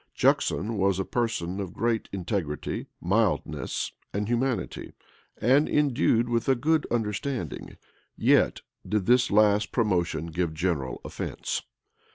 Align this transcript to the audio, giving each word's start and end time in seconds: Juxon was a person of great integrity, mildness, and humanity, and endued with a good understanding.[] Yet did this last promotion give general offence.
Juxon 0.15 0.77
was 0.79 0.97
a 0.97 1.05
person 1.05 1.59
of 1.59 1.75
great 1.75 2.09
integrity, 2.11 2.87
mildness, 2.99 3.91
and 4.11 4.27
humanity, 4.27 4.93
and 5.39 5.69
endued 5.69 6.27
with 6.27 6.49
a 6.49 6.55
good 6.55 6.87
understanding.[] 6.89 7.77
Yet 8.17 8.61
did 8.83 9.05
this 9.05 9.29
last 9.29 9.71
promotion 9.71 10.31
give 10.31 10.55
general 10.55 11.01
offence. 11.05 11.61